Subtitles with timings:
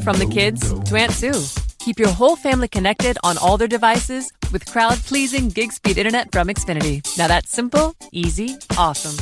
[0.00, 1.32] From the kids to Aunt Sue.
[1.78, 6.30] Keep your whole family connected on all their devices with crowd pleasing gig speed internet
[6.32, 7.02] from Xfinity.
[7.18, 9.16] Now that's simple, easy, awesome.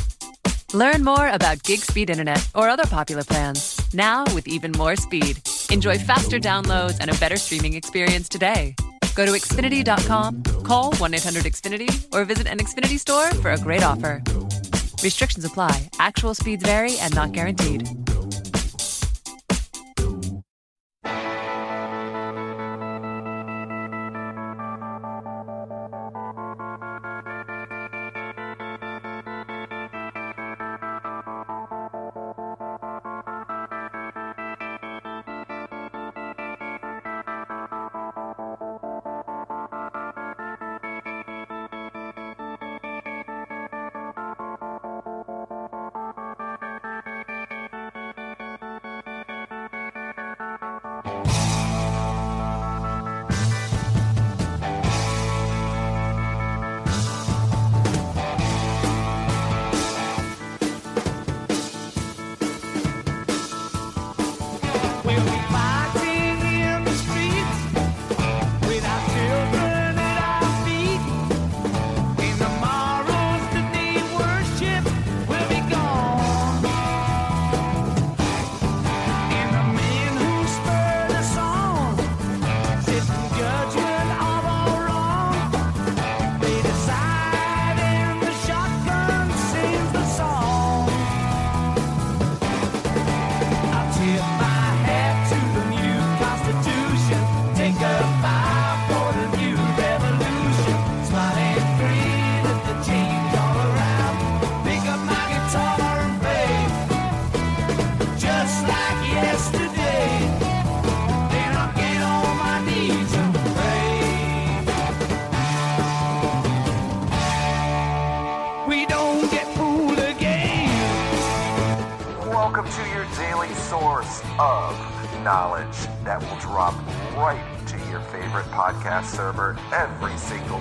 [0.73, 3.79] Learn more about gig speed internet or other popular plans.
[3.93, 5.41] Now with even more speed.
[5.69, 8.75] Enjoy faster downloads and a better streaming experience today.
[9.15, 13.83] Go to Xfinity.com, call 1 800 Xfinity, or visit an Xfinity store for a great
[13.83, 14.21] offer.
[15.03, 17.89] Restrictions apply, actual speeds vary and not guaranteed.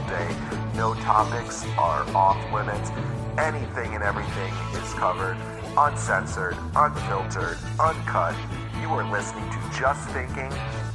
[0.08, 0.36] Day.
[0.76, 2.90] No topics are off limits.
[3.38, 5.36] Anything and everything is covered,
[5.76, 8.34] uncensored, unfiltered, uncut.
[8.80, 10.50] You are listening to Just Thinking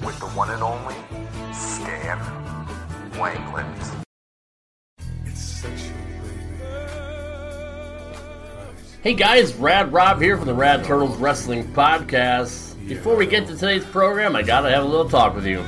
[0.06, 0.96] with the one and only
[1.54, 2.20] Stan
[3.14, 4.04] Wangland.
[9.02, 12.76] Hey guys, Rad Rob here from the Rad Turtles Wrestling Podcast.
[12.88, 15.64] Before we get to today's program, I gotta have a little talk with you.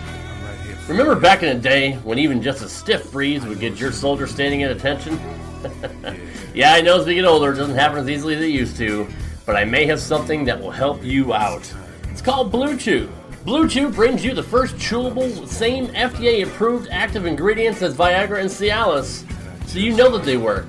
[0.87, 4.25] Remember back in the day when even just a stiff breeze would get your soldier
[4.25, 5.19] standing at attention?
[6.53, 8.77] yeah, I know as we get older, it doesn't happen as easily as it used
[8.77, 9.05] to,
[9.45, 11.69] but I may have something that will help you out.
[12.09, 13.09] It's called Blue Chew.
[13.43, 18.49] Blue Chew brings you the first chewable, same FDA approved active ingredients as Viagra and
[18.49, 19.29] Cialis,
[19.67, 20.67] so you know that they work.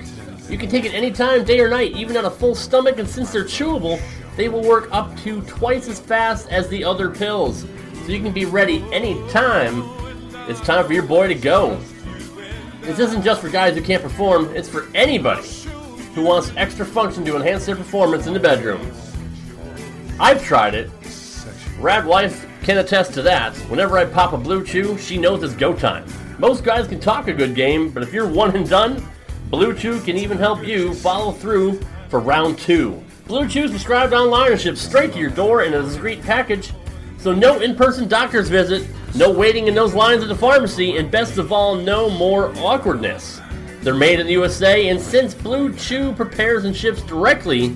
[0.49, 3.31] You can take it anytime, day or night, even on a full stomach, and since
[3.31, 4.01] they're chewable,
[4.35, 7.65] they will work up to twice as fast as the other pills.
[8.05, 10.08] So you can be ready anytime
[10.49, 11.79] it's time for your boy to go.
[12.81, 15.47] This isn't just for guys who can't perform, it's for anybody
[16.15, 18.91] who wants extra function to enhance their performance in the bedroom.
[20.19, 20.89] I've tried it.
[21.79, 23.55] Rad Wife can attest to that.
[23.69, 26.05] Whenever I pop a blue chew, she knows it's go time.
[26.39, 29.07] Most guys can talk a good game, but if you're one and done,
[29.49, 33.03] Blue Chew can even help you follow through for round two.
[33.27, 36.71] Blue Chew is prescribed online and shipped straight to your door in a discreet package,
[37.17, 41.37] so no in-person doctor's visit, no waiting in those lines at the pharmacy, and best
[41.37, 43.41] of all, no more awkwardness.
[43.81, 47.75] They're made in the USA, and since Blue Chew prepares and ships directly,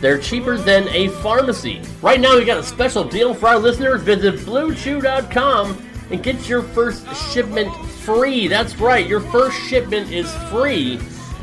[0.00, 1.82] they're cheaper than a pharmacy.
[2.00, 4.02] Right now, we got a special deal for our listeners.
[4.02, 8.48] Visit BlueChew.com and get your first shipment free.
[8.48, 10.96] That's right, your first shipment is free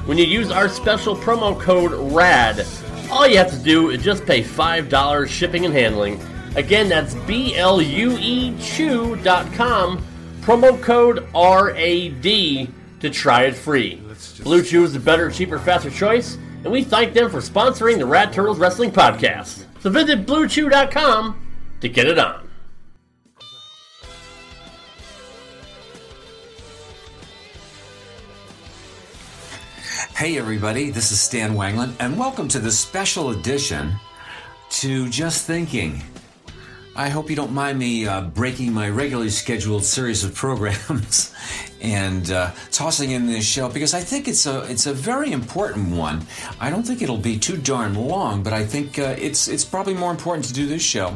[0.05, 2.65] when you use our special promo code RAD.
[3.11, 6.19] All you have to do is just pay $5 shipping and handling.
[6.57, 10.03] Again, that's B L U E Chew.com,
[10.41, 12.23] promo code RAD
[12.99, 14.01] to try it free.
[14.41, 18.07] Blue Chew is the better, cheaper, faster choice, and we thank them for sponsoring the
[18.07, 19.65] Rad Turtles Wrestling Podcast.
[19.81, 21.47] So visit BlueChew.com
[21.81, 22.49] to get it on.
[30.15, 33.93] Hey, everybody, this is Stan Wanglund, and welcome to the special edition
[34.71, 36.01] to Just Thinking.
[36.97, 41.31] I hope you don't mind me uh, breaking my regularly scheduled series of programs
[41.81, 45.95] and uh, tossing in this show because I think it's a it's a very important
[45.95, 46.25] one.
[46.59, 49.93] I don't think it'll be too darn long, but I think uh, it's it's probably
[49.93, 51.15] more important to do this show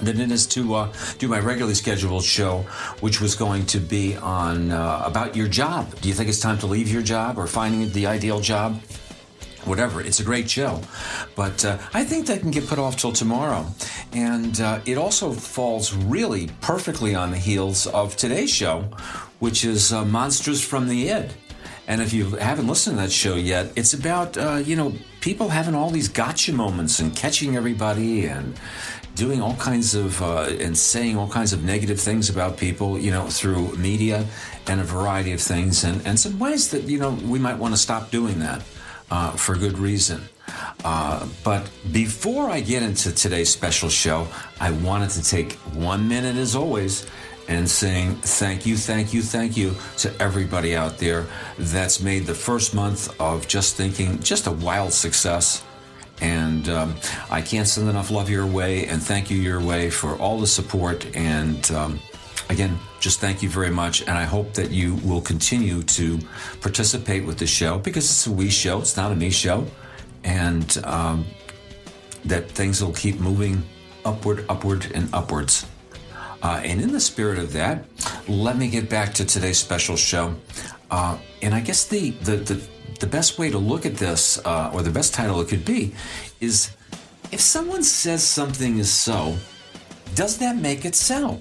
[0.00, 2.64] than it is to uh, do my regularly scheduled show,
[3.00, 5.94] which was going to be on uh, about your job.
[6.00, 8.80] Do you think it's time to leave your job or finding the ideal job?
[9.64, 10.80] Whatever, it's a great show,
[11.36, 13.66] but uh, I think that can get put off till tomorrow.
[14.12, 18.88] And uh, it also falls really perfectly on the heels of today's show,
[19.38, 21.34] which is uh, Monsters from the Id.
[21.86, 25.48] And if you haven't listened to that show yet, it's about, uh, you know, people
[25.48, 28.58] having all these gotcha moments and catching everybody and
[29.16, 33.10] doing all kinds of uh, and saying all kinds of negative things about people, you
[33.10, 34.24] know, through media
[34.68, 37.74] and a variety of things, and, and some ways that, you know, we might want
[37.74, 38.62] to stop doing that
[39.10, 40.22] uh, for good reason.
[40.84, 44.26] Uh, but before I get into today's special show,
[44.60, 47.06] I wanted to take one minute, as always,
[47.48, 51.26] and saying thank you, thank you, thank you to everybody out there
[51.58, 55.62] that's made the first month of Just Thinking just a wild success.
[56.20, 56.94] And um,
[57.30, 60.46] I can't send enough love your way and thank you your way for all the
[60.46, 61.06] support.
[61.16, 61.98] And um,
[62.50, 64.02] again, just thank you very much.
[64.02, 66.18] And I hope that you will continue to
[66.60, 69.66] participate with the show because it's a we show, it's not a me show.
[70.24, 71.24] And um,
[72.26, 73.62] that things will keep moving
[74.04, 75.66] upward, upward, and upwards.
[76.42, 77.84] Uh, and in the spirit of that,
[78.28, 80.34] let me get back to today's special show.
[80.90, 82.62] Uh, and I guess the, the, the,
[82.98, 85.94] the best way to look at this, uh, or the best title it could be,
[86.40, 86.74] is
[87.30, 89.36] if someone says something is so,
[90.14, 91.40] does that make it so?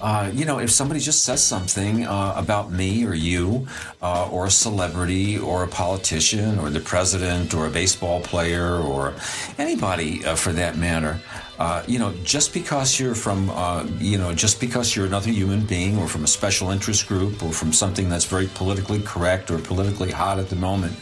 [0.00, 3.66] Uh, you know, if somebody just says something uh, about me or you,
[4.00, 9.14] uh, or a celebrity, or a politician, or the president, or a baseball player, or
[9.58, 11.18] anybody uh, for that matter,
[11.58, 15.60] uh, you know, just because you're from, uh, you know, just because you're another human
[15.66, 19.58] being, or from a special interest group, or from something that's very politically correct or
[19.58, 20.94] politically hot at the moment,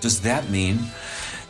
[0.00, 0.80] does that mean?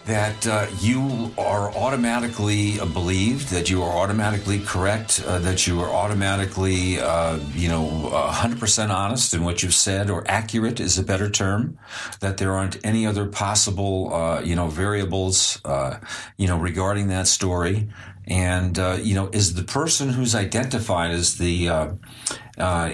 [0.06, 5.81] That uh, you are automatically uh, believed, that you are automatically correct, uh, that you
[5.81, 11.03] are automatically, uh, you know, 100% honest in what you've said, or accurate is a
[11.03, 11.79] better term,
[12.21, 15.99] that there aren't any other possible, uh, you know, variables, uh,
[16.37, 17.89] you know, regarding that story.
[18.27, 21.99] And, you know, is the person who's identified as the,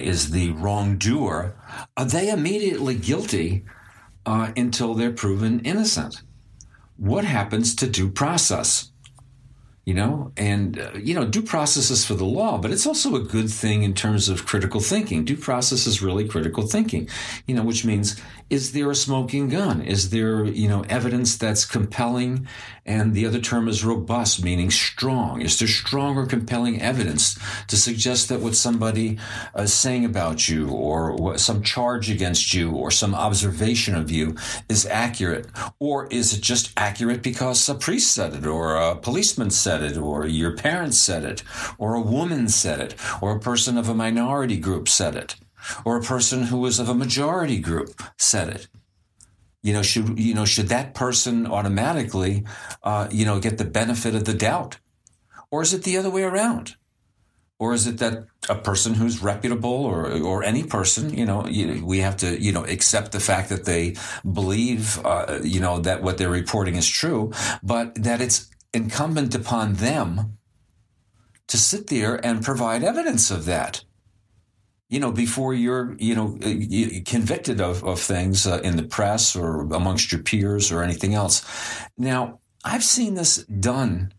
[0.01, 1.55] is the wrongdoer,
[1.95, 3.63] are they immediately guilty
[4.25, 6.21] until they're proven innocent?
[7.01, 8.91] What happens to due process?
[9.85, 13.15] You know, and, uh, you know, due process is for the law, but it's also
[13.15, 15.25] a good thing in terms of critical thinking.
[15.25, 17.09] Due process is really critical thinking,
[17.47, 18.21] you know, which means
[18.51, 19.81] is there a smoking gun?
[19.81, 22.45] Is there, you know, evidence that's compelling?
[22.85, 25.41] And the other term is robust, meaning strong.
[25.41, 29.17] Is there strong or compelling evidence to suggest that what somebody
[29.57, 34.35] uh, is saying about you or some charge against you or some observation of you
[34.67, 35.47] is accurate?
[35.79, 39.95] Or is it just accurate because a priest said it or a policeman said it
[39.95, 41.41] or your parents said it
[41.77, 45.37] or a woman said it or a person of a minority group said it?
[45.85, 48.67] Or a person who was of a majority group said it.
[49.63, 52.45] You know, should you know should that person automatically,
[52.83, 54.79] uh, you know, get the benefit of the doubt,
[55.51, 56.75] or is it the other way around?
[57.59, 61.85] Or is it that a person who's reputable, or or any person, you know, you,
[61.85, 66.01] we have to, you know, accept the fact that they believe, uh, you know, that
[66.01, 70.37] what they're reporting is true, but that it's incumbent upon them
[71.47, 73.83] to sit there and provide evidence of that
[74.91, 79.37] you know, before you're, you know, uh, convicted of, of things uh, in the press
[79.37, 81.45] or amongst your peers or anything else.
[81.97, 84.13] Now, I've seen this done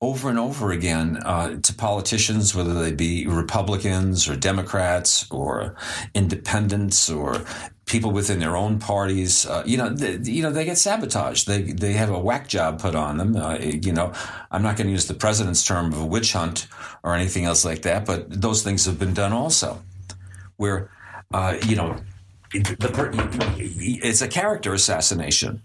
[0.00, 5.76] over and over again uh, to politicians, whether they be Republicans or Democrats or
[6.14, 7.44] independents or
[7.86, 9.46] people within their own parties.
[9.46, 11.46] Uh, you know, they, you know, they get sabotaged.
[11.46, 13.36] They they have a whack job put on them.
[13.36, 14.12] Uh, you know,
[14.50, 16.66] I'm not going to use the president's term of a witch hunt
[17.04, 19.82] or anything else like that, but those things have been done also
[20.58, 20.90] where
[21.32, 21.96] uh, you know
[22.52, 23.24] the
[23.58, 25.62] it's a character assassination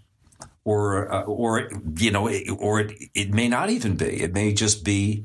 [0.64, 4.84] or uh, or you know or it, it may not even be it may just
[4.84, 5.24] be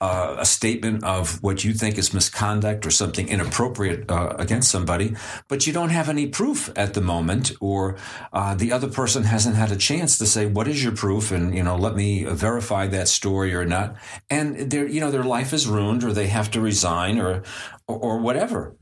[0.00, 5.16] uh, a statement of what you think is misconduct or something inappropriate uh, against somebody,
[5.48, 7.96] but you don't have any proof at the moment, or
[8.32, 11.52] uh, the other person hasn't had a chance to say, "What is your proof?" and
[11.54, 13.96] you know, let me verify that story or not.
[14.30, 17.42] And their, you know, their life is ruined, or they have to resign, or
[17.88, 18.76] or, or whatever.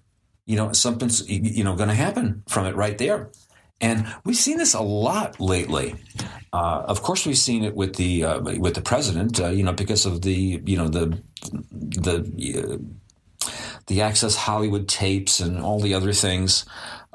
[0.46, 3.30] You know, something's you know going to happen from it right there.
[3.80, 5.96] And we've seen this a lot lately.
[6.52, 9.72] Uh, of course, we've seen it with the uh, with the president, uh, you know,
[9.72, 11.20] because of the you know the
[11.70, 13.50] the uh,
[13.86, 16.64] the Access Hollywood tapes and all the other things,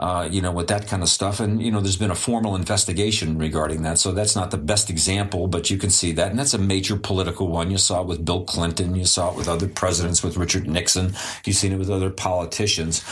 [0.01, 1.39] uh, you know, with that kind of stuff.
[1.39, 4.89] And you know, there's been a formal investigation regarding that, so that's not the best
[4.89, 7.69] example, but you can see that, and that's a major political one.
[7.69, 11.13] You saw it with Bill Clinton, you saw it with other presidents, with Richard Nixon,
[11.45, 13.05] you've seen it with other politicians.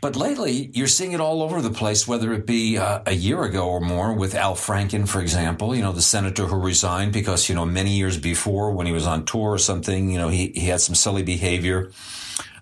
[0.00, 3.42] But lately, you're seeing it all over the place, whether it be uh, a year
[3.44, 7.48] ago or more with Al Franken, for example, you know, the senator who resigned because,
[7.48, 10.52] you know, many years before when he was on tour or something, you know, he,
[10.54, 11.90] he had some silly behavior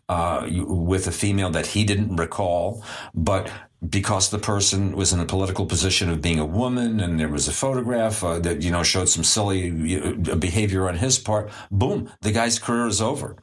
[0.09, 2.85] uh, with a female that he didn't recall,
[3.15, 3.51] but
[3.89, 7.49] because the person was in a political position of being a woman and there was
[7.49, 9.71] a photograph uh, that, you know, showed some silly
[10.01, 13.37] uh, behavior on his part, boom, the guy's career is over.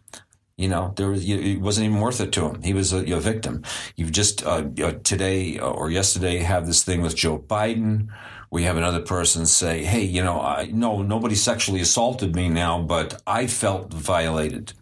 [0.58, 2.62] You know, there was, it wasn't even worth it to him.
[2.62, 3.64] He was a, a victim.
[3.96, 4.70] You've just uh,
[5.04, 8.10] today or yesterday have this thing with Joe Biden.
[8.52, 12.80] We have another person say, "Hey, you know, I, no, nobody sexually assaulted me now,
[12.80, 14.74] but I felt violated."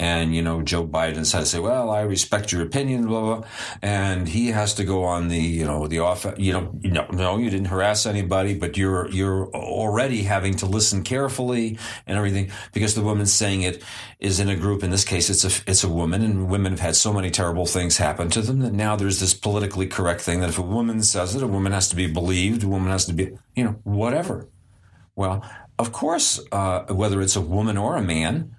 [0.00, 3.48] And, you know, Joe Biden to say, well, I respect your opinion, blah, blah.
[3.82, 7.36] And he has to go on the, you know, the off, you know, no, no,
[7.36, 12.94] you didn't harass anybody, but you're, you're already having to listen carefully and everything because
[12.94, 13.82] the woman saying it
[14.20, 14.82] is in a group.
[14.82, 17.66] In this case, it's a, it's a woman and women have had so many terrible
[17.66, 21.02] things happen to them that now there's this politically correct thing that if a woman
[21.02, 23.78] says it, a woman has to be believed, a woman has to be, you know,
[23.84, 24.48] whatever.
[25.14, 25.44] Well,
[25.78, 28.56] of course, uh, whether it's a woman or a man,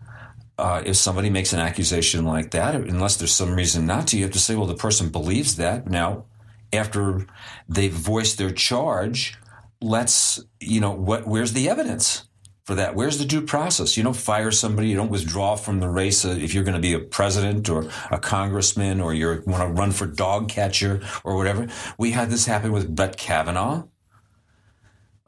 [0.61, 4.23] uh, if somebody makes an accusation like that, unless there's some reason not to, you
[4.23, 5.87] have to say, well, the person believes that.
[5.87, 6.25] Now,
[6.71, 7.25] after
[7.67, 9.37] they've voiced their charge,
[9.81, 12.27] let's, you know, what, where's the evidence
[12.63, 12.95] for that?
[12.95, 13.97] Where's the due process?
[13.97, 16.81] You don't fire somebody, you don't withdraw from the race uh, if you're going to
[16.81, 21.35] be a president or a congressman or you want to run for dog catcher or
[21.35, 21.67] whatever.
[21.97, 23.83] We had this happen with Brett Kavanaugh.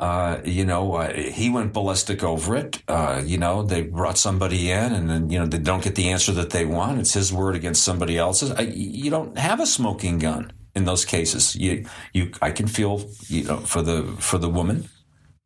[0.04, 2.84] Uh, you know, uh, he went ballistic over it.
[2.90, 6.10] Uh, you know, they brought somebody in, and then you know they don't get the
[6.10, 7.00] answer that they want.
[7.00, 8.52] It's his word against somebody else's.
[8.52, 11.56] I, you don't have a smoking gun in those cases.
[11.56, 14.90] You, you, I can feel, you know, for the for the woman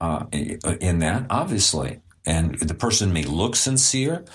[0.01, 4.25] uh, in that, obviously, and the person may look sincere.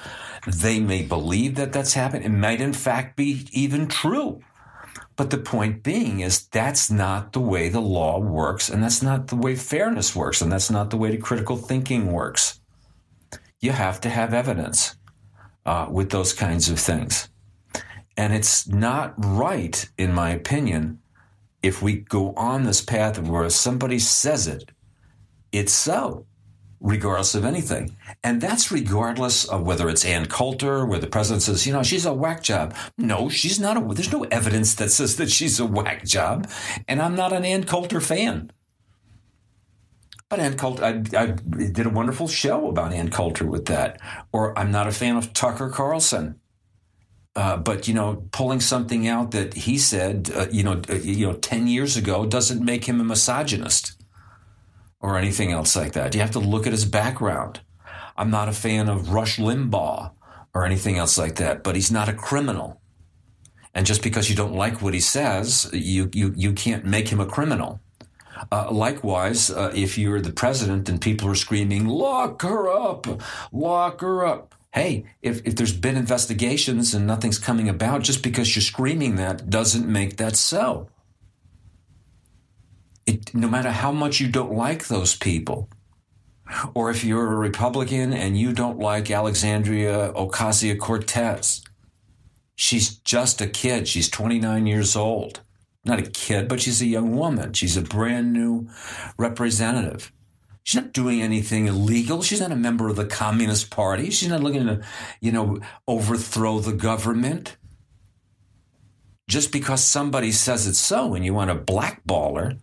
[0.47, 2.25] They may believe that that's happened.
[2.25, 4.41] It might, in fact, be even true.
[5.23, 9.29] But the point being is that's not the way the law works, and that's not
[9.29, 12.59] the way fairness works, and that's not the way the critical thinking works.
[13.61, 14.97] You have to have evidence
[15.64, 17.29] uh, with those kinds of things.
[18.17, 20.99] And it's not right, in my opinion,
[21.62, 24.73] if we go on this path where somebody says it,
[25.52, 26.26] it's so
[26.83, 27.97] regardless of anything.
[28.25, 32.05] And that's regardless of whether it's Ann Coulter, where the president says, you know, she's
[32.05, 32.75] a whack job.
[32.99, 36.51] No, she's not a, there's no evidence that says that she's a whack job.
[36.89, 38.51] And I'm not an Ann Coulter fan.
[40.29, 44.01] But Ann Coulter, I, I did a wonderful show about Ann Coulter with that.
[44.33, 46.41] Or I'm not a fan of Tucker Carlson.
[47.35, 51.27] Uh, but you know, pulling something out that he said, uh, you know, uh, you
[51.27, 54.01] know, ten years ago doesn't make him a misogynist
[55.02, 56.14] or anything else like that.
[56.14, 57.61] You have to look at his background.
[58.16, 60.12] I'm not a fan of Rush Limbaugh
[60.54, 62.80] or anything else like that, but he's not a criminal.
[63.75, 67.21] And just because you don't like what he says, you, you, you can't make him
[67.21, 67.80] a criminal.
[68.50, 73.06] Uh, likewise, uh, if you're the president and people are screaming, lock her up,
[73.52, 74.54] lock her up.
[74.73, 79.50] Hey, if, if there's been investigations and nothing's coming about, just because you're screaming that
[79.50, 80.88] doesn't make that so.
[83.06, 85.68] It, no matter how much you don't like those people,
[86.75, 91.62] or if you're a Republican and you don't like Alexandria Ocasio Cortez,
[92.54, 93.88] she's just a kid.
[93.88, 95.40] She's 29 years old.
[95.85, 97.52] Not a kid, but she's a young woman.
[97.54, 98.68] She's a brand new
[99.18, 100.12] representative.
[100.62, 102.23] She's not doing anything illegal.
[102.23, 104.11] She's not a member of the Communist Party.
[104.11, 104.80] She's not looking to,
[105.21, 107.56] you know, overthrow the government.
[109.28, 112.59] Just because somebody says it's so and you want to blackball her,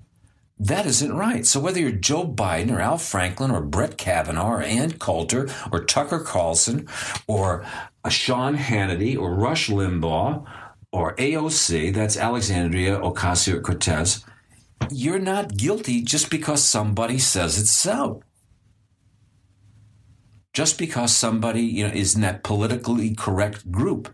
[0.60, 1.46] that isn't right.
[1.46, 5.84] So whether you're Joe Biden or Al Franken or Brett Kavanaugh or Ann Coulter or
[5.86, 6.88] Tucker Carlson
[7.28, 7.66] or
[8.04, 10.46] uh, Sean Hannity or Rush Limbaugh
[10.92, 14.25] or AOC, that's Alexandria Ocasio Cortez,
[14.92, 18.22] you're not guilty just because somebody says it's so.
[20.54, 24.13] just because somebody you know is in that politically correct group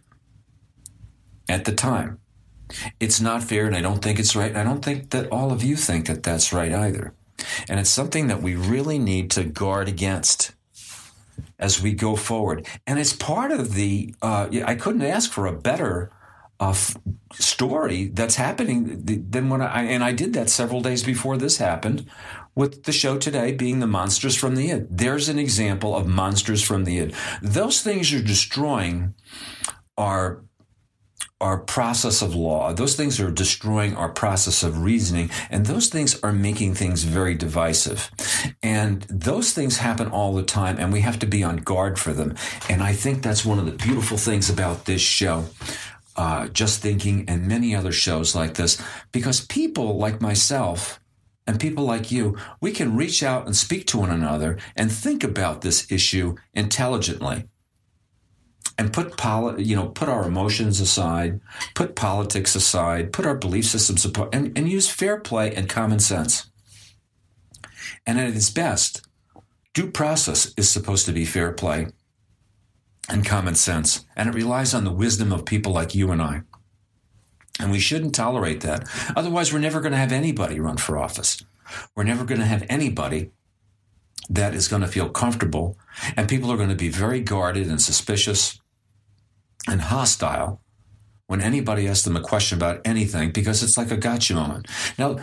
[1.49, 2.19] at the time.
[2.99, 4.55] It's not fair, and I don't think it's right.
[4.55, 7.13] I don't think that all of you think that that's right either.
[7.67, 10.51] And it's something that we really need to guard against
[11.59, 12.67] as we go forward.
[12.85, 16.11] And it's part of the, uh, I couldn't ask for a better
[16.59, 16.97] uh, f-
[17.33, 22.09] story that's happening than when I, and I did that several days before this happened
[22.55, 24.87] with the show today being the monsters from the id.
[24.89, 27.15] There's an example of monsters from the id.
[27.41, 29.15] Those things you're destroying
[29.97, 30.43] our
[31.41, 32.71] our process of law.
[32.71, 37.35] Those things are destroying our process of reasoning, and those things are making things very
[37.35, 38.09] divisive.
[38.63, 42.13] And those things happen all the time, and we have to be on guard for
[42.13, 42.35] them.
[42.69, 45.45] And I think that's one of the beautiful things about this show.
[46.17, 50.97] Uh, just thinking and many other shows like this because people like myself
[51.45, 55.25] and people like you we can reach out and speak to one another and think
[55.25, 57.43] about this issue intelligently
[58.77, 61.39] and put poli- you know put our emotions aside,
[61.73, 65.99] put politics aside, put our belief systems apart, and, and use fair play and common
[65.99, 66.49] sense.
[68.05, 69.07] And at its best,
[69.73, 71.87] due process is supposed to be fair play
[73.09, 76.41] and common sense, and it relies on the wisdom of people like you and I.
[77.59, 78.87] And we shouldn't tolerate that.
[79.15, 81.43] Otherwise, we're never going to have anybody run for office.
[81.95, 83.31] We're never going to have anybody
[84.29, 85.77] that is going to feel comfortable,
[86.17, 88.59] and people are going to be very guarded and suspicious
[89.67, 90.61] and hostile
[91.27, 94.67] when anybody asks them a question about anything because it's like a gotcha moment.
[94.97, 95.17] Now,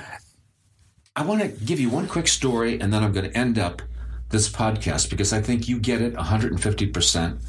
[1.15, 3.83] I want to give you one quick story, and then I'm going to end up
[4.31, 7.41] this podcast because I think you get it 150 percent.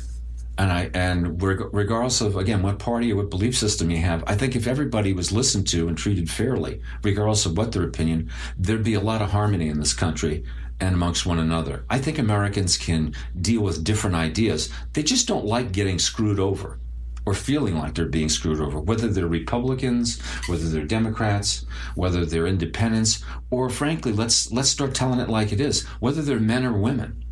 [0.56, 4.36] And I and regardless of again what party or what belief system you have, I
[4.36, 8.84] think if everybody was listened to and treated fairly, regardless of what their opinion, there'd
[8.84, 10.44] be a lot of harmony in this country
[10.80, 11.86] and amongst one another.
[11.90, 14.70] I think Americans can deal with different ideas.
[14.92, 16.80] They just don't like getting screwed over
[17.26, 21.66] or feeling like they're being screwed over, whether they're Republicans, whether they're Democrats,
[21.96, 26.40] whether they're independents, or frankly, let's let's start telling it like it is, whether they're
[26.40, 27.24] men or women,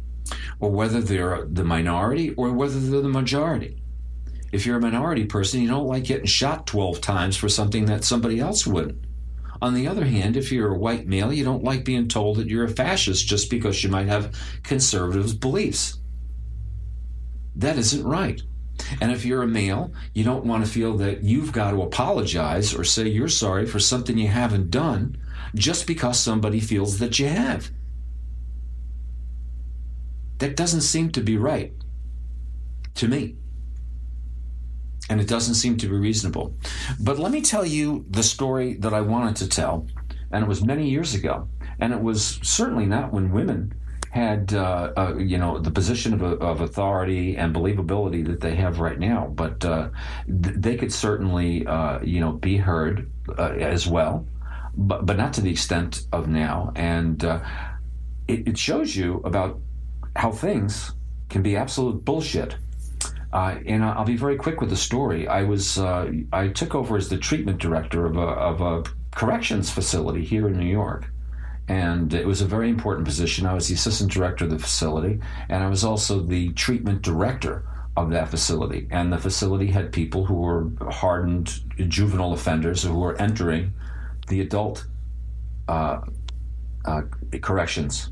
[0.60, 3.82] or whether they're the minority or whether they're the majority.
[4.52, 8.04] If you're a minority person, you don't like getting shot 12 times for something that
[8.04, 9.06] somebody else wouldn't.
[9.62, 12.48] On the other hand, if you're a white male, you don't like being told that
[12.48, 16.00] you're a fascist just because you might have conservative beliefs.
[17.56, 18.42] That isn't right.
[19.00, 22.74] And if you're a male, you don't want to feel that you've got to apologize
[22.74, 25.18] or say you're sorry for something you haven't done
[25.56, 27.72] just because somebody feels that you have.
[30.40, 31.74] That doesn't seem to be right
[32.96, 33.36] to me.
[35.10, 36.56] And it doesn't seem to be reasonable.
[37.00, 39.88] But let me tell you the story that I wanted to tell.
[40.32, 41.50] And it was many years ago.
[41.80, 43.74] And it was certainly not when women
[44.12, 48.80] had, uh, uh, you know, the position of, of, authority and believability that they have
[48.80, 49.28] right now.
[49.34, 49.90] But uh,
[50.28, 54.28] th- they could certainly, uh, you know, be heard uh, as well,
[54.76, 56.74] but, but not to the extent of now.
[56.76, 57.24] And
[58.28, 59.60] it, it shows you about
[60.16, 60.92] how things
[61.30, 62.56] can be absolute bullshit.
[63.34, 65.28] Uh, and I'll be very quick with the story.
[65.28, 69.70] I was uh, I took over as the treatment director of a, of a corrections
[69.70, 71.10] facility here in New York,
[71.72, 73.46] and it was a very important position.
[73.46, 77.64] I was the assistant director of the facility, and I was also the treatment director
[77.96, 78.88] of that facility.
[78.92, 81.48] And the facility had people who were hardened
[81.88, 83.74] juvenile offenders who were entering
[84.28, 84.86] the adult
[85.70, 86.02] uh,
[86.84, 87.04] uh,
[87.42, 88.10] corrections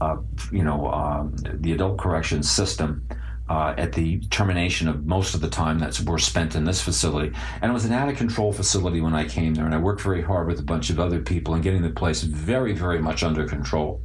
[0.00, 0.16] uh,
[0.52, 3.06] you know, uh, the adult corrections system
[3.48, 7.34] uh, at the termination of most of the time that were spent in this facility.
[7.60, 9.64] And it was an out of control facility when I came there.
[9.64, 12.22] And I worked very hard with a bunch of other people in getting the place
[12.22, 14.02] very, very much under control,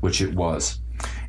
[0.00, 0.80] which it was.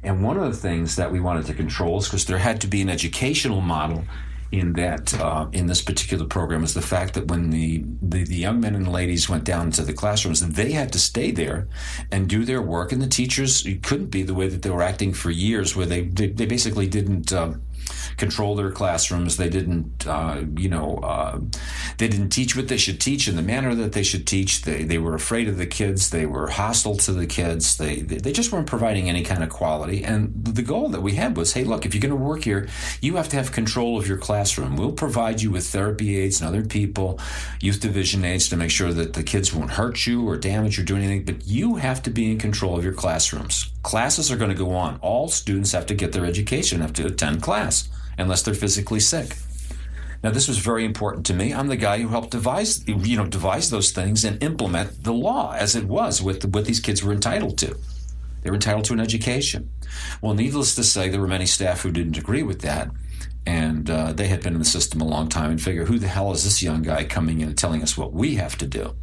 [0.04, 2.68] And one of the things that we wanted to control is because there had to
[2.68, 4.06] be an educational model
[4.52, 8.36] in that uh, in this particular program is the fact that when the, the, the
[8.36, 11.68] young men and ladies went down into the classrooms, they had to stay there
[12.12, 15.14] and do their work, and the teachers couldn't be the way that they were acting
[15.14, 17.32] for years, where they they, they basically didn't.
[17.34, 17.54] Uh,
[18.18, 19.38] control their classrooms.
[19.38, 21.40] They didn't, uh, you know, uh,
[21.98, 24.64] they didn't teach what they should teach in the manner that they should teach.
[24.64, 26.10] They, they were afraid of the kids.
[26.10, 27.78] They were hostile to the kids.
[27.78, 30.04] They, they just weren't providing any kind of quality.
[30.04, 32.68] And the goal that we had was, hey, look, if you're going to work here,
[33.02, 34.76] you have to have control of your classroom.
[34.76, 37.20] We'll provide you with therapy aides and other people,
[37.62, 40.84] youth division aides to make sure that the kids won't hurt you or damage or
[40.84, 41.26] do anything.
[41.26, 43.72] But you have to be in control of your classrooms.
[43.84, 44.98] Classes are going to go on.
[45.02, 47.77] All students have to get their education, have to attend class
[48.18, 49.36] unless they're physically sick.
[50.24, 51.54] Now, this was very important to me.
[51.54, 55.54] I'm the guy who helped devise, you know, devise those things and implement the law
[55.54, 57.78] as it was with what these kids were entitled to.
[58.42, 59.70] They were entitled to an education.
[60.22, 62.90] Well, needless to say, there were many staff who didn't agree with that.
[63.46, 66.08] And uh, they had been in the system a long time and figure, who the
[66.08, 68.96] hell is this young guy coming in and telling us what we have to do?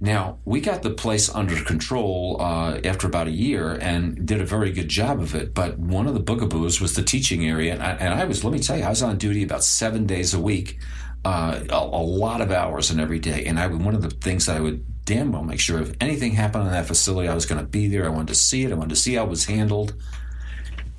[0.00, 4.44] Now, we got the place under control uh, after about a year and did a
[4.44, 5.54] very good job of it.
[5.54, 7.74] But one of the bugaboos was the teaching area.
[7.74, 10.06] And I, and I was, let me tell you, I was on duty about seven
[10.06, 10.78] days a week,
[11.24, 13.46] uh, a, a, lot of hours in every day.
[13.46, 16.32] And I one of the things that I would damn well make sure if anything
[16.32, 18.04] happened in that facility, I was going to be there.
[18.04, 18.72] I wanted to see it.
[18.72, 19.94] I wanted to see how it was handled.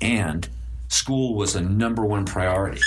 [0.00, 0.48] And
[0.88, 2.80] school was a number one priority.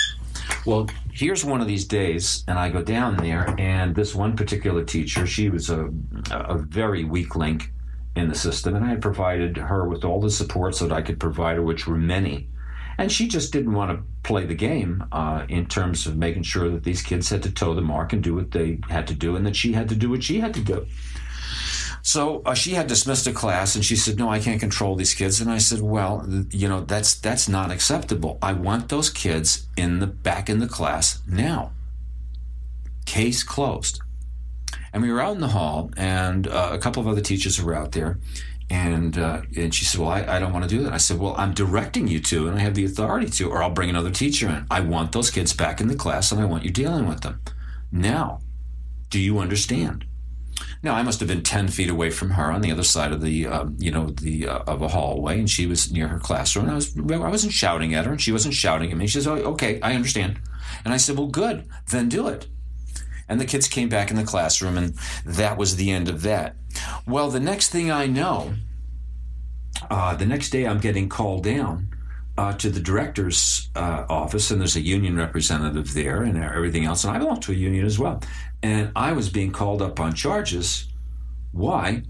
[0.64, 4.84] Well, here's one of these days, and I go down there, and this one particular
[4.84, 5.90] teacher, she was a,
[6.30, 7.72] a very weak link
[8.14, 11.18] in the system, and I had provided her with all the supports that I could
[11.18, 12.48] provide her, which were many.
[12.96, 16.70] And she just didn't want to play the game uh, in terms of making sure
[16.70, 19.34] that these kids had to toe the mark and do what they had to do,
[19.34, 20.86] and that she had to do what she had to do.
[22.02, 25.14] So uh, she had dismissed a class, and she said, "No, I can't control these
[25.14, 28.38] kids." And I said, "Well, you know, that's that's not acceptable.
[28.42, 31.72] I want those kids in the back in the class now."
[33.06, 34.00] Case closed.
[34.92, 37.74] And we were out in the hall, and uh, a couple of other teachers were
[37.74, 38.18] out there.
[38.68, 41.20] And uh, and she said, "Well, I, I don't want to do that." I said,
[41.20, 44.10] "Well, I'm directing you to, and I have the authority to, or I'll bring another
[44.10, 44.66] teacher in.
[44.72, 47.40] I want those kids back in the class, and I want you dealing with them.
[47.92, 48.40] Now,
[49.08, 50.04] do you understand?"
[50.82, 53.20] Now I must have been ten feet away from her on the other side of
[53.20, 56.64] the, uh, you know, the uh, of a hallway, and she was near her classroom.
[56.64, 59.06] And I was, I wasn't shouting at her, and she wasn't shouting at me.
[59.06, 60.40] She says, "Oh, okay, I understand."
[60.84, 62.48] And I said, "Well, good, then do it."
[63.28, 66.56] And the kids came back in the classroom, and that was the end of that.
[67.06, 68.54] Well, the next thing I know,
[69.88, 71.91] uh, the next day I'm getting called down
[72.38, 77.04] uh, to the director's uh, office, and there's a union representative there and everything else.
[77.04, 78.22] And I belong to a union as well.
[78.62, 80.88] And I was being called up on charges.
[81.52, 82.02] Why?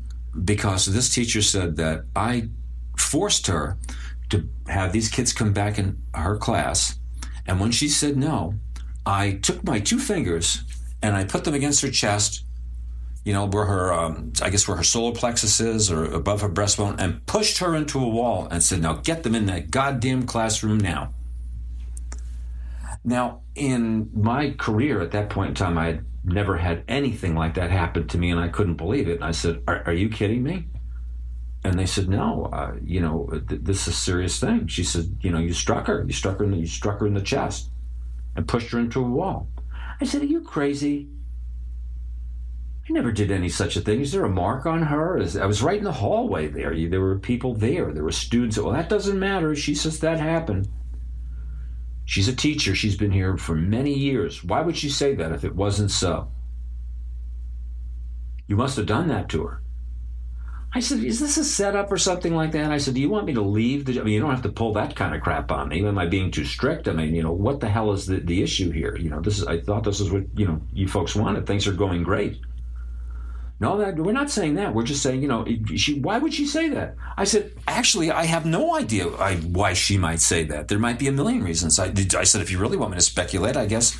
[0.44, 2.48] Because this teacher said that I
[2.96, 3.78] forced her
[4.30, 6.98] to have these kids come back in her class.
[7.46, 8.54] And when she said no,
[9.04, 10.62] I took my two fingers
[11.02, 12.44] and I put them against her chest,
[13.24, 16.48] you know, where her, um, I guess where her solar plexus is or above her
[16.48, 20.24] breastbone, and pushed her into a wall and said, Now get them in that goddamn
[20.24, 21.14] classroom now.
[23.04, 27.54] Now, in my career at that point in time, I had never had anything like
[27.54, 29.16] that happen to me, and I couldn't believe it.
[29.16, 30.66] And I said, Are, are you kidding me?
[31.64, 35.18] And they said, "No, uh, you know, th- this is a serious thing." She said,
[35.20, 36.02] "You know, you struck her.
[36.04, 36.44] You struck her.
[36.44, 37.70] In the, you struck her in the chest,
[38.34, 39.46] and pushed her into a wall."
[40.00, 41.08] I said, Are you crazy?
[42.88, 44.00] I never did any such a thing.
[44.00, 45.18] Is there a mark on her?
[45.40, 46.74] I was right in the hallway there.
[46.88, 47.92] There were people there.
[47.92, 48.58] There were students.
[48.58, 49.54] Well, that doesn't matter.
[49.54, 50.68] She says that happened.
[52.04, 52.74] She's a teacher.
[52.74, 54.42] She's been here for many years.
[54.42, 56.28] Why would she say that if it wasn't so?
[58.48, 59.62] You must have done that to her.
[60.74, 62.72] I said, Is this a setup or something like that?
[62.72, 63.84] I said, Do you want me to leave?
[63.84, 65.84] The, I mean, you don't have to pull that kind of crap on me.
[65.86, 66.88] Am I being too strict?
[66.88, 68.96] I mean, you know, what the hell is the, the issue here?
[68.96, 71.46] You know, this is, I thought this is what, you know, you folks wanted.
[71.46, 72.40] Things are going great.
[73.62, 74.74] No, that, we're not saying that.
[74.74, 75.46] We're just saying, you know,
[75.76, 76.96] she, why would she say that?
[77.16, 80.66] I said, actually, I have no idea I, why she might say that.
[80.66, 81.78] There might be a million reasons.
[81.78, 83.96] I, I said, if you really want me to speculate, I guess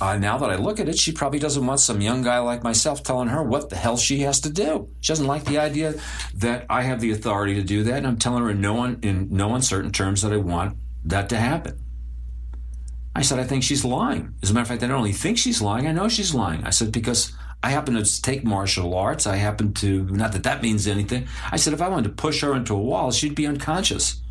[0.00, 2.62] uh, now that I look at it, she probably doesn't want some young guy like
[2.62, 4.88] myself telling her what the hell she has to do.
[5.00, 5.94] She doesn't like the idea
[6.34, 9.00] that I have the authority to do that, and I'm telling her in no, un,
[9.02, 11.80] in no uncertain terms that I want that to happen.
[13.16, 14.34] I said, I think she's lying.
[14.40, 16.62] As a matter of fact, I don't only think she's lying, I know she's lying.
[16.62, 19.26] I said, because I happen to take martial arts.
[19.26, 21.28] I happen to, not that that means anything.
[21.52, 24.22] I said, if I wanted to push her into a wall, she'd be unconscious.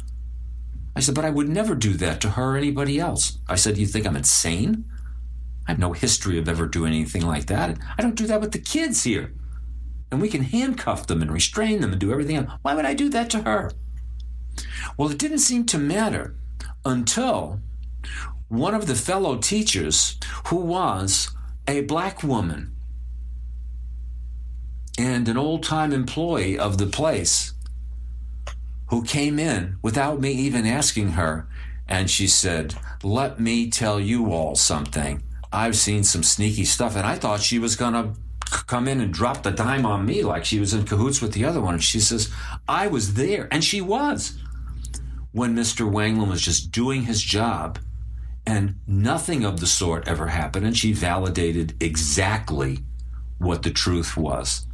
[0.96, 3.38] I said, but I would never do that to her or anybody else.
[3.48, 4.86] I said, you think I'm insane?
[5.68, 7.78] I have no history of ever doing anything like that.
[7.98, 9.32] I don't do that with the kids here.
[10.12, 12.50] And we can handcuff them and restrain them and do everything else.
[12.64, 13.72] Why would I do that to her?
[14.98, 16.36] Well, it didn't seem to matter
[16.84, 17.62] until
[18.48, 21.30] one of the fellow teachers, who was
[21.68, 22.76] a black woman
[25.00, 27.54] and an old time employee of the place,
[28.88, 31.48] who came in without me even asking her,
[31.88, 35.24] and she said, Let me tell you all something.
[35.54, 38.14] I've seen some sneaky stuff, and I thought she was going to
[38.68, 41.46] come in and drop the dime on me like she was in cahoots with the
[41.46, 41.76] other one.
[41.76, 42.30] And she says,
[42.68, 44.38] I was there, and she was,
[45.32, 45.90] when Mr.
[45.90, 47.80] Wanglin was just doing his job,
[48.46, 50.66] and nothing of the sort ever happened.
[50.66, 52.80] And she validated exactly
[53.38, 54.66] what the truth was.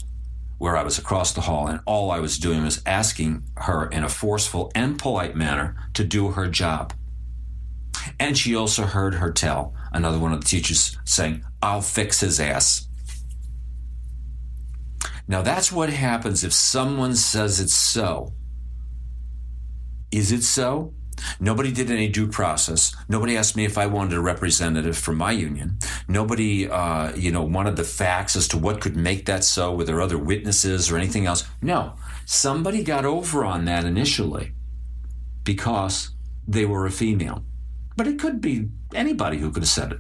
[0.58, 4.04] Where I was across the hall, and all I was doing was asking her in
[4.04, 6.94] a forceful and polite manner to do her job.
[8.20, 12.40] And she also heard her tell another one of the teachers saying, I'll fix his
[12.40, 12.88] ass.
[15.28, 18.34] Now, that's what happens if someone says it's so.
[20.12, 20.94] Is it so?
[21.40, 22.96] Nobody did any due process.
[23.08, 25.78] Nobody asked me if I wanted a representative from my union.
[26.08, 29.74] Nobody, uh, you know, wanted the facts as to what could make that so.
[29.74, 31.48] Were there other witnesses or anything else?
[31.62, 31.94] No.
[32.26, 34.54] Somebody got over on that initially
[35.44, 36.12] because
[36.48, 37.44] they were a female.
[37.96, 40.00] But it could be anybody who could have said it.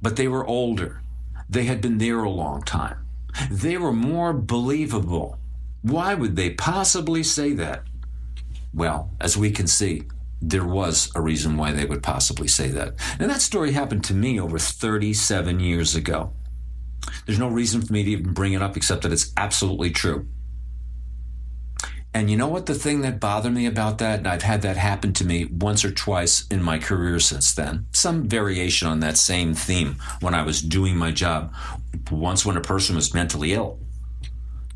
[0.00, 1.02] But they were older.
[1.48, 3.06] They had been there a long time.
[3.50, 5.38] They were more believable.
[5.82, 7.84] Why would they possibly say that?
[8.74, 10.02] Well, as we can see,
[10.42, 12.94] there was a reason why they would possibly say that.
[13.18, 16.32] And that story happened to me over 37 years ago.
[17.24, 20.26] There's no reason for me to even bring it up except that it's absolutely true.
[22.12, 22.66] And you know what?
[22.66, 25.84] The thing that bothered me about that, and I've had that happen to me once
[25.84, 30.42] or twice in my career since then, some variation on that same theme when I
[30.42, 31.52] was doing my job.
[32.10, 33.80] Once, when a person was mentally ill,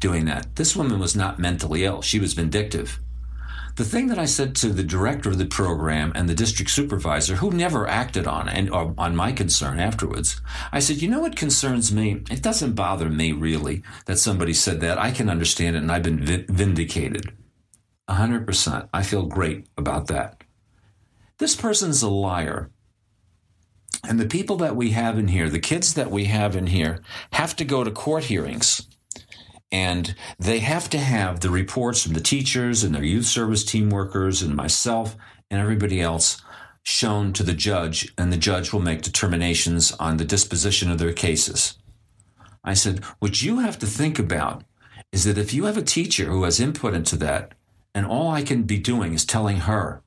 [0.01, 0.57] doing that.
[0.57, 2.99] This woman was not mentally ill, she was vindictive.
[3.79, 7.37] The thing that I said to the director of the program and the district supervisor,
[7.37, 10.41] who never acted on and uh, on my concern afterwards,
[10.73, 12.25] I said, "You know what concerns me?
[12.29, 14.99] It doesn't bother me really that somebody said that.
[14.99, 17.33] I can understand it, and I've been vi- vindicated,
[18.09, 18.89] hundred percent.
[18.93, 20.43] I feel great about that.
[21.39, 22.73] This person's a liar."
[24.09, 27.01] And the people that we have in here, the kids that we have in here,
[27.33, 28.89] have to go to court hearings
[29.71, 33.91] and they have to have the reports from the teachers and their youth service team
[33.91, 35.17] workers and myself
[35.51, 36.41] and everybody else
[36.83, 41.13] shown to the judge, and the judge will make determinations on the disposition of their
[41.13, 41.77] cases.
[42.65, 44.65] I said, What you have to think about
[45.13, 47.53] is that if you have a teacher who has input into that,
[47.95, 50.03] and all I can be doing is telling her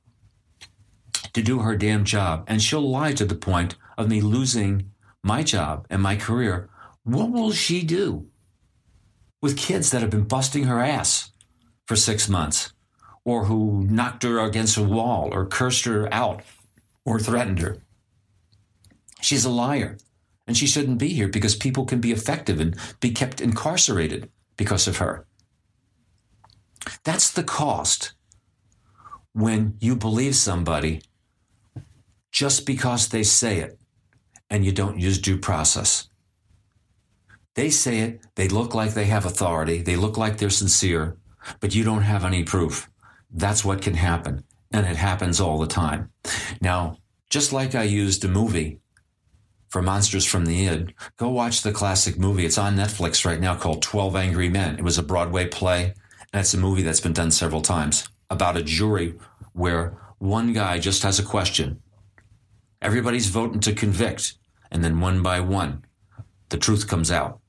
[1.32, 4.90] to do her damn job, and she'll lie to the point of me losing
[5.22, 6.68] my job and my career,
[7.04, 8.26] what will she do?
[9.42, 11.32] With kids that have been busting her ass
[11.84, 12.72] for six months,
[13.24, 16.42] or who knocked her against a wall, or cursed her out,
[17.04, 17.78] or threatened her.
[19.20, 19.98] She's a liar,
[20.46, 24.86] and she shouldn't be here because people can be effective and be kept incarcerated because
[24.86, 25.26] of her.
[27.04, 28.12] That's the cost
[29.32, 31.02] when you believe somebody
[32.30, 33.78] just because they say it
[34.50, 36.08] and you don't use due process.
[37.54, 41.18] They say it, they look like they have authority, they look like they're sincere,
[41.60, 42.88] but you don't have any proof.
[43.30, 44.44] That's what can happen.
[44.72, 46.10] And it happens all the time.
[46.60, 48.80] Now, just like I used a movie
[49.68, 52.46] for Monsters from the Id, go watch the classic movie.
[52.46, 54.76] It's on Netflix right now called 12 Angry Men.
[54.76, 55.94] It was a Broadway play,
[56.32, 59.14] and it's a movie that's been done several times about a jury
[59.52, 61.82] where one guy just has a question.
[62.80, 64.34] Everybody's voting to convict,
[64.70, 65.84] and then one by one,
[66.48, 67.40] the truth comes out.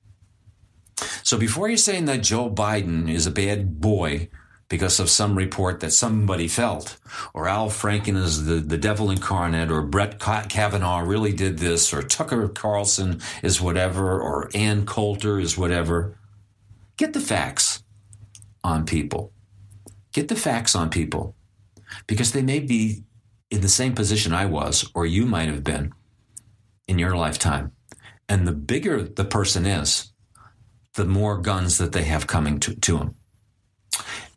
[1.24, 4.30] So before you're saying that Joe Biden is a bad boy
[4.70, 6.98] because of some report that somebody felt,
[7.34, 12.02] or Al Franken is the, the devil incarnate, or Brett Kavanaugh really did this, or
[12.02, 16.18] Tucker Carlson is whatever, or Ann Coulter is whatever,
[16.98, 17.84] get the facts
[18.64, 19.32] on people.
[20.12, 21.36] Get the facts on people
[22.08, 23.04] because they may be
[23.50, 25.94] in the same position I was, or you might have been
[26.88, 27.72] in your lifetime.
[28.28, 30.13] And the bigger the person is,
[30.96, 33.16] the more guns that they have coming to, to them.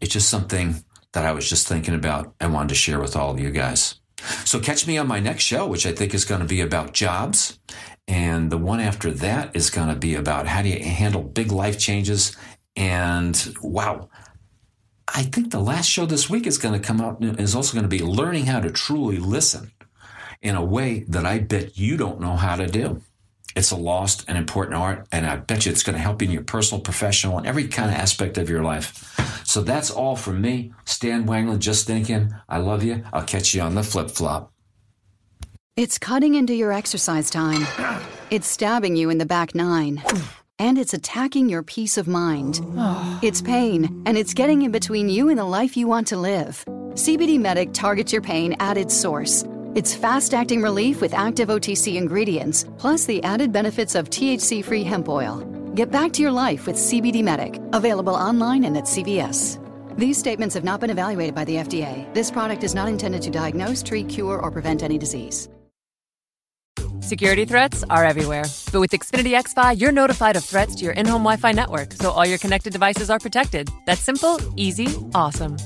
[0.00, 3.30] It's just something that I was just thinking about and wanted to share with all
[3.30, 4.00] of you guys.
[4.44, 6.92] So catch me on my next show, which I think is going to be about
[6.92, 7.58] jobs.
[8.08, 11.52] And the one after that is going to be about how do you handle big
[11.52, 12.36] life changes.
[12.76, 14.08] And wow,
[15.08, 17.88] I think the last show this week is going to come out is also going
[17.88, 19.72] to be learning how to truly listen
[20.42, 23.02] in a way that I bet you don't know how to do.
[23.56, 26.28] It's a lost and important art, and I bet you it's going to help you
[26.28, 29.18] in your personal, professional, and every kind of aspect of your life.
[29.44, 32.34] So that's all from me, Stan Wanglund, just thinking.
[32.48, 33.02] I love you.
[33.14, 34.52] I'll catch you on the flip flop.
[35.74, 37.66] It's cutting into your exercise time.
[38.30, 40.02] It's stabbing you in the back nine.
[40.58, 42.60] And it's attacking your peace of mind.
[43.22, 46.62] It's pain, and it's getting in between you and the life you want to live.
[46.94, 49.44] CBD Medic targets your pain at its source.
[49.76, 54.82] It's fast acting relief with active OTC ingredients, plus the added benefits of THC free
[54.82, 55.40] hemp oil.
[55.74, 59.58] Get back to your life with CBD Medic, available online and at CVS.
[59.98, 62.10] These statements have not been evaluated by the FDA.
[62.14, 65.50] This product is not intended to diagnose, treat, cure, or prevent any disease.
[67.00, 68.44] Security threats are everywhere.
[68.72, 71.92] But with Xfinity XFi, you're notified of threats to your in home Wi Fi network,
[71.92, 73.68] so all your connected devices are protected.
[73.84, 75.58] That's simple, easy, awesome.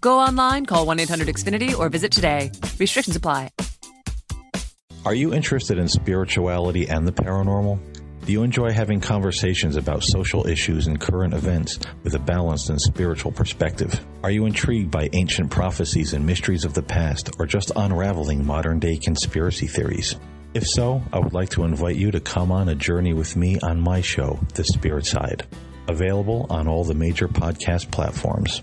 [0.00, 2.50] Go online, call 1 800 Xfinity, or visit today.
[2.78, 3.50] Restrictions apply.
[5.04, 7.78] Are you interested in spirituality and the paranormal?
[8.24, 12.78] Do you enjoy having conversations about social issues and current events with a balanced and
[12.78, 14.04] spiritual perspective?
[14.22, 18.80] Are you intrigued by ancient prophecies and mysteries of the past, or just unraveling modern
[18.80, 20.16] day conspiracy theories?
[20.52, 23.58] If so, I would like to invite you to come on a journey with me
[23.60, 25.46] on my show, The Spirit Side.
[25.88, 28.62] Available on all the major podcast platforms.